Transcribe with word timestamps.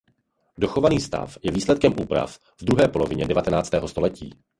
Dochovaný 0.57 0.97
stav 1.01 1.37
je 1.45 1.51
výsledkem 1.53 1.93
úprav 2.01 2.37
v 2.57 2.61
druhé 2.65 2.87
polovině 2.87 3.27
devatenáctého 3.27 3.87
století. 3.87 4.29